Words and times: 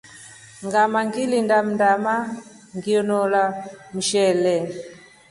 Ngama 0.65 0.99
ngilinda 1.07 1.57
mndana 1.67 2.15
nginola 2.77 3.43
mshele. 3.95 4.55